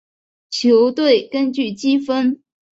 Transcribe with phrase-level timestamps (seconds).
[0.49, 2.41] 球队根据积分。